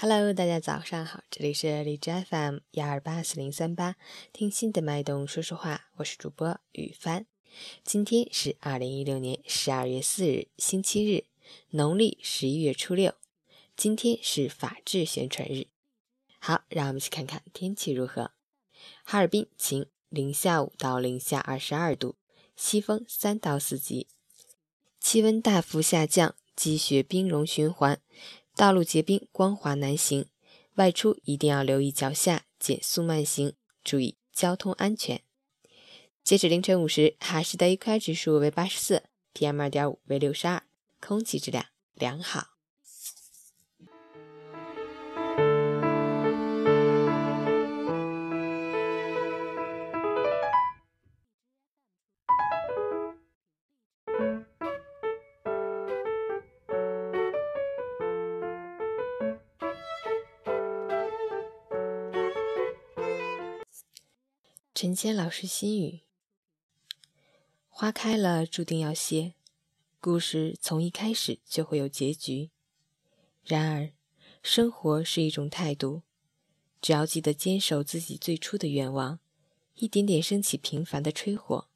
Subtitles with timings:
[0.00, 3.96] Hello，大家早上好，这里是荔枝 FM 幺二八四零三八，
[4.32, 7.26] 听心的脉动说说话，我是主播雨帆。
[7.82, 11.24] 今天是二零一六年十二月四日，星期日，
[11.70, 13.12] 农历十一月初六。
[13.76, 15.66] 今天是法制宣传日。
[16.38, 18.30] 好，让我们去看看天气如何。
[19.02, 22.14] 哈尔滨晴，零下五到零下二十二度，
[22.54, 24.06] 西风三到四级，
[25.00, 28.00] 气温大幅下降，积雪冰融循环。
[28.58, 30.26] 道路结冰，光滑难行，
[30.74, 33.52] 外出一定要留意脚下，减速慢行，
[33.84, 35.20] 注意交通安全。
[36.24, 40.60] 截止凌晨五时，哈市的 AQI 指数为八十四，PM 二点五为六十二，
[41.00, 42.57] 空气质量良好。
[64.80, 66.02] 晨间老师心语：
[67.68, 69.32] 花开了，注定要谢；
[70.00, 72.50] 故事从一开始就会有结局。
[73.42, 73.90] 然而，
[74.40, 76.02] 生活是一种态度，
[76.80, 79.18] 只要记得坚守自己最初的愿望，
[79.74, 81.66] 一点点升起平凡的炊火，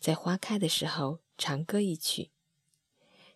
[0.00, 2.30] 在花开的时候长歌一曲；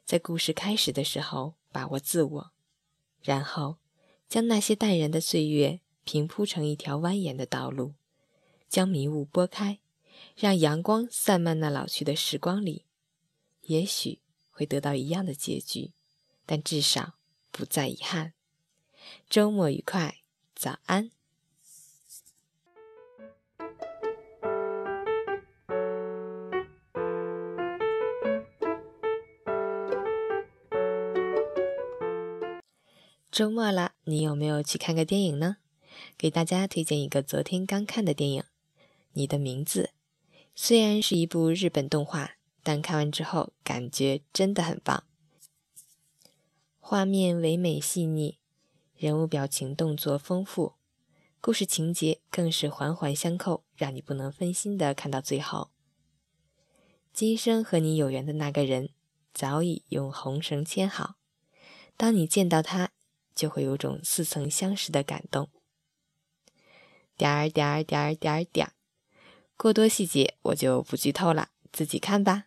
[0.07, 2.53] 在故事开始的时候把握自我，
[3.23, 3.77] 然后
[4.31, 7.93] 将那些淡然的岁月平铺成一条蜿蜒的道路。
[8.73, 9.81] 将迷雾拨开，
[10.35, 12.87] 让阳光散漫那老去的时光里，
[13.65, 14.21] 也许
[14.51, 15.93] 会得到一样的结局，
[16.47, 17.19] 但至少
[17.51, 18.33] 不再遗憾。
[19.29, 20.23] 周末愉快，
[20.55, 21.11] 早安！
[33.31, 35.59] 周末了，你有没有去看个电影呢？
[36.17, 38.45] 给大家推荐一个昨天刚看的电影。
[39.15, 39.91] 你的名字
[40.55, 45.03] 虽然是一部日本动画，但看完之后感觉真的很棒。
[46.81, 48.39] 画面唯美细腻，
[48.97, 50.75] 人物表情动作丰富，
[51.43, 55.71] 故事情节更是环环相扣，让你不能分心的看到最后。
[57.15, 58.91] 今生和你有缘的那个人，
[59.35, 61.15] 早已用红绳牵好，
[61.99, 62.91] 当你见到他，
[63.35, 65.49] 就会有种似曾相识的感动。
[67.19, 68.73] 点儿点儿点儿点儿点儿。
[69.63, 72.47] 过多细节我就不剧透了，自己看吧。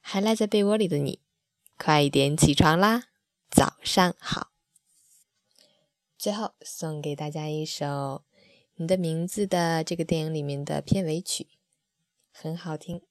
[0.00, 1.20] 还赖在被窝里的你，
[1.76, 3.08] 快一点起床啦！
[3.50, 4.50] 早上好。
[6.16, 7.84] 最后送给大家一首
[8.76, 11.46] 《你的名字》的这个电影里面的片尾曲，
[12.32, 13.02] 很好听。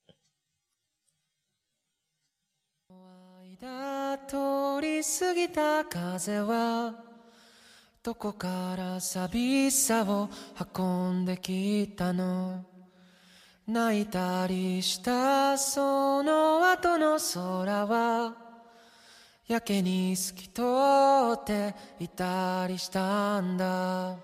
[13.69, 18.33] 泣いたりしたその後の空は
[19.47, 20.61] やけに透き通
[21.33, 24.15] っていたりしたんだ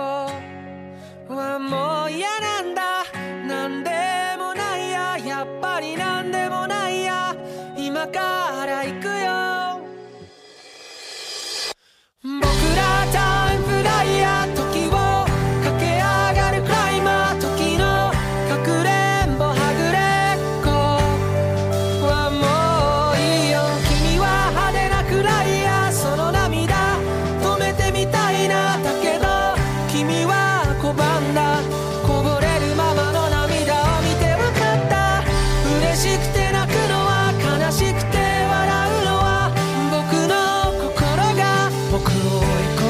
[1.29, 3.05] こはもう嫌なんだ
[3.49, 3.91] なんで
[4.37, 7.35] もないややっぱりなんでもないや
[7.79, 8.19] 今か
[8.67, 9.22] ら行くよ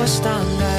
[0.08, 0.71] stop now.